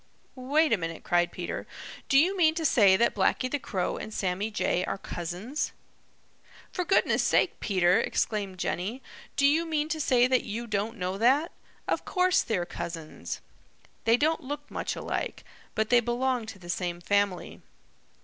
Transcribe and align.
"Wait 0.33 0.73
a 0.73 0.77
minute," 0.79 1.03
cried 1.03 1.31
Peter. 1.31 1.67
"Do 2.09 2.17
you 2.17 2.35
mean 2.35 2.55
to 2.55 2.65
say 2.65 2.97
that 2.97 3.13
Blacky 3.13 3.51
the 3.51 3.59
Crow 3.59 3.97
and 3.97 4.11
Sammy 4.11 4.49
Jay 4.49 4.83
are 4.83 4.97
cousins?" 4.97 5.73
"For 6.71 6.83
goodness' 6.83 7.21
sake, 7.21 7.59
Peter!" 7.59 7.99
exclaimed 8.01 8.57
Jenny, 8.57 9.03
"do 9.35 9.45
you 9.45 9.63
mean 9.63 9.89
to 9.89 10.01
say 10.01 10.25
that 10.25 10.43
you 10.43 10.65
don't 10.65 10.97
know 10.97 11.19
that? 11.19 11.51
Of 11.87 12.03
course 12.03 12.41
they're 12.41 12.65
cousins. 12.65 13.41
They 14.05 14.17
don't 14.17 14.41
look 14.41 14.71
much 14.71 14.95
alike, 14.95 15.43
but 15.75 15.91
they 15.91 15.99
belong 15.99 16.47
to 16.47 16.57
the 16.57 16.67
same 16.67 16.99
family. 16.99 17.61